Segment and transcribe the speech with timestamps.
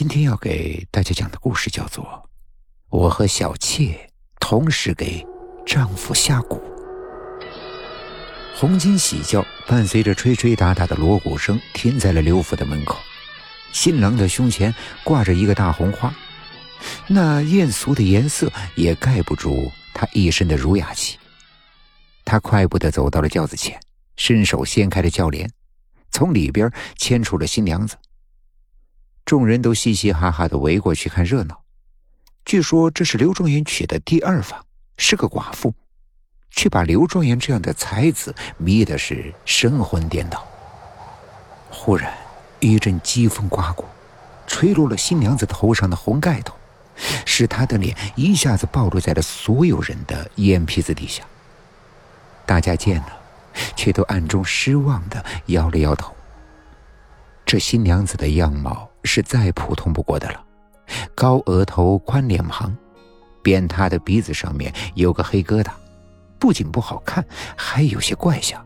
[0.00, 2.02] 今天要给大家讲的故事叫做
[2.88, 5.22] 《我和小妾同时给
[5.66, 6.58] 丈夫下蛊》。
[8.56, 12.96] 红巾喜轿伴随着吹吹打打的锣鼓声停在了刘府的门口，
[13.72, 14.74] 新郎的胸前
[15.04, 16.10] 挂着一个大红花，
[17.06, 21.18] 那艳俗的颜色也盖不住他一身的儒雅气。
[22.24, 23.78] 他快步的走到了轿子前，
[24.16, 25.46] 伸手掀开了轿帘。
[26.10, 27.98] 从里边牵出了新娘子，
[29.30, 31.62] 众人都嘻嘻哈哈的围过去看热闹。
[32.44, 34.66] 据说这是刘状元娶的第二房，
[34.96, 35.72] 是个寡妇，
[36.50, 40.44] 却把刘状元这样的才子迷的是神魂颠倒。
[41.70, 42.12] 忽然
[42.58, 43.88] 一阵疾风刮过，
[44.48, 46.56] 吹落了新娘子头上的红盖头，
[47.24, 51.22] 使她的脸一下子暴露在了所有人的眼皮子底下。
[52.44, 53.20] 大家见了。
[53.76, 56.12] 却都暗中失望的摇了摇头。
[57.46, 60.44] 这新娘子的样貌是再普通不过的了，
[61.14, 62.76] 高额头、宽脸庞，
[63.42, 65.70] 扁塌的鼻子上面有个黑疙瘩，
[66.38, 67.24] 不仅不好看，
[67.56, 68.64] 还有些怪相。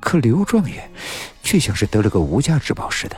[0.00, 0.90] 可刘状元
[1.42, 3.16] 却像是得了个无价之宝似的，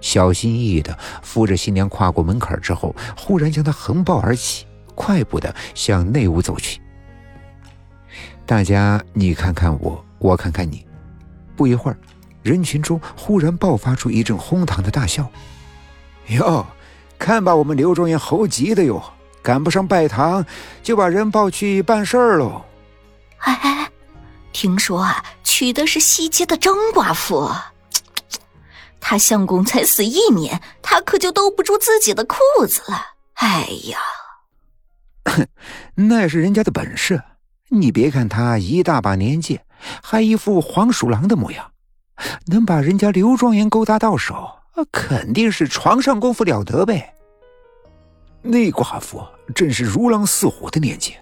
[0.00, 6.80] 小心翼翼的扶着新娘跨过门槛之后，忽然将她横抱而起，快步的向内屋走去。
[8.46, 10.86] 大家你看看我，我看看你，
[11.54, 11.98] 不一会儿，
[12.42, 15.30] 人群中忽然爆发出一阵哄堂的大笑。
[16.28, 16.66] 哟，
[17.18, 19.02] 看把我们刘状元猴急的哟，
[19.42, 20.44] 赶不上拜堂，
[20.82, 22.64] 就把人抱去办事儿喽。
[23.38, 23.90] 哎哎，
[24.52, 27.50] 听说啊，娶的是西街的张寡妇，
[29.00, 32.36] 他相公才死一年，他可就兜不住自己的裤
[32.68, 33.14] 子了。
[33.34, 33.98] 哎呀，
[35.96, 37.20] 那是人家的本事。
[37.70, 39.60] 你别看他一大把年纪，
[40.02, 41.71] 还一副黄鼠狼的模样，
[42.46, 44.50] 能把人家刘状元勾搭到手，
[44.90, 47.14] 肯定是床上功夫了得呗。
[48.42, 51.14] 那寡妇正是如狼似虎的年纪，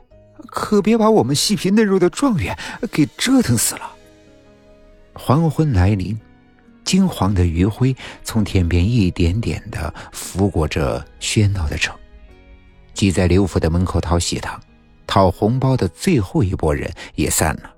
[0.46, 2.56] 可别把我们细皮嫩肉的状元
[2.90, 3.90] 给折腾死了。
[5.14, 6.18] 黄昏来临，
[6.84, 11.94] 金黄的余晖从天边一点点的拂过这喧闹的城，
[12.94, 14.58] 挤在刘府的门口讨喜糖。
[15.06, 17.70] 讨红包的最后一拨人也散了，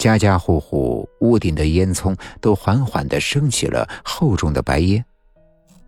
[0.00, 5.04] 家家户户屋顶的烟囱都缓缓的升起了厚重的白烟，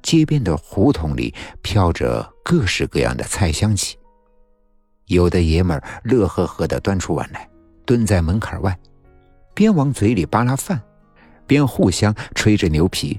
[0.02, 3.96] 街边的胡同里飘着各式各样的菜香气。
[5.06, 7.48] 有的爷们儿乐呵呵的端出碗来，
[7.86, 8.78] 蹲在门槛外，
[9.54, 10.78] 边往嘴里扒拉饭，
[11.46, 13.18] 边互相吹着牛皮；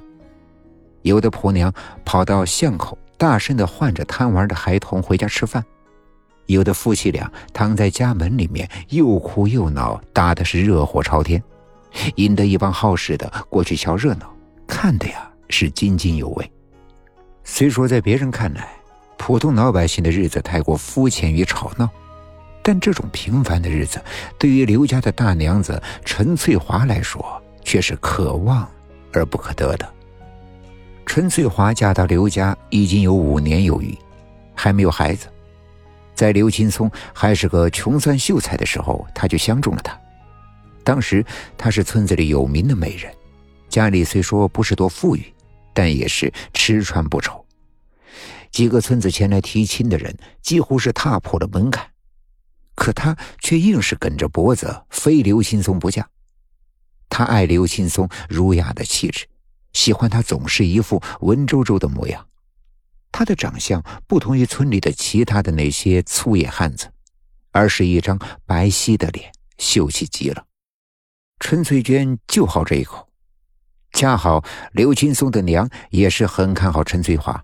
[1.01, 1.73] 有的婆娘
[2.05, 5.65] 跑到巷口，大声的唤着贪玩的孩童回家吃饭。
[6.47, 11.41] 有的夫妻俩躺在家门里面，又哭又闹，打的是热火朝天，
[12.15, 14.33] 引得一帮好事的过去瞧热闹，
[14.67, 16.51] 看的呀是津津有味。
[17.43, 18.69] 虽说在别人看来，
[19.17, 21.89] 普通老百姓的日子太过肤浅与吵闹，
[22.61, 24.01] 但这种平凡的日子，
[24.37, 28.67] 对于刘家的大娘子陈翠华来说，却是可望
[29.11, 29.89] 而不可得的。
[31.05, 33.97] 陈翠华嫁到刘家已经有五年有余，
[34.55, 35.27] 还没有孩子。
[36.15, 39.99] 在刘青松还是个穷酸秀才的时候，他就相中了她。
[40.83, 41.25] 当时
[41.57, 43.13] 她是村子里有名的美人，
[43.69, 45.33] 家里虽说不是多富裕，
[45.73, 47.43] 但也是吃穿不愁。
[48.51, 51.87] 几个村子前来提亲的人几乎是踏破了门槛，
[52.75, 56.07] 可她却硬是梗着脖子非刘青松不嫁。
[57.09, 59.25] 她爱刘青松儒雅的气质，
[59.73, 62.27] 喜欢他总是一副文绉绉的模样。
[63.13, 66.91] 他的长相不同于村里的其他的那些粗野汉子，
[67.51, 70.43] 而是一张白皙的脸，秀气极了。
[71.39, 73.07] 陈翠娟就好这一口，
[73.93, 77.39] 恰好刘青松的娘也是很看好陈翠华，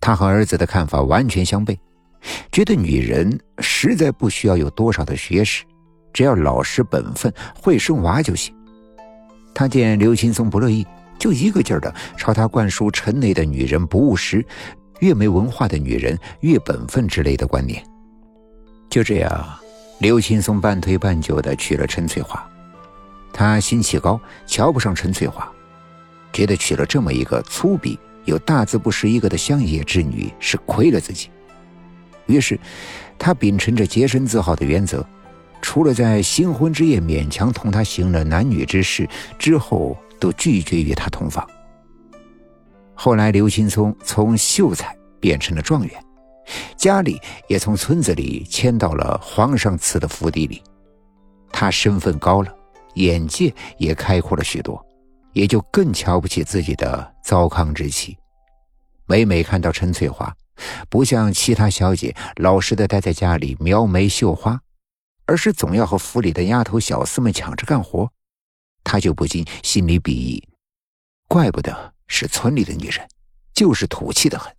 [0.00, 1.78] 她和儿子的看法完全相悖，
[2.50, 5.62] 觉得女人实在不需要有多少的学识，
[6.14, 8.54] 只要老实本分，会生娃就行。
[9.54, 10.86] 他见刘青松不乐意，
[11.18, 14.42] 就一个劲儿的朝他灌输城内的女人不务实。
[15.00, 17.82] 越没文化的女人越本分之类的观念，
[18.88, 19.58] 就这样，
[19.98, 22.44] 刘青松半推半就的娶了陈翠华。
[23.32, 25.46] 他心气高，瞧不上陈翠华，
[26.32, 31.28] 觉得娶了这么一个粗鄙又大字不识一个的乡野之女是亏了自己。
[32.26, 32.58] 于是，
[33.18, 35.06] 他秉承着洁身自好的原则，
[35.60, 39.08] 除了在新婚之夜勉强同她行了男女之事
[39.38, 41.46] 之后，都拒绝与她同房。
[42.96, 46.04] 后来刘青松从秀才变成了状元
[46.76, 50.62] 家里也从村子里迁到了皇上赐的府邸里。
[51.52, 52.54] 他身份高了
[52.94, 54.84] 眼界也开阔了许多
[55.32, 58.16] 也就更瞧不起自己的糟糠之妻。
[59.06, 60.34] 每每看到陈翠花
[60.88, 64.58] 不像其他小姐老实的待在家里描眉绣花
[65.26, 68.10] 而是总要和府里的丫头小厮们抢着干活
[68.82, 70.42] 他就不禁心里鄙夷
[71.28, 73.08] 怪不得是村里的女人
[73.54, 74.52] 就是土气的很。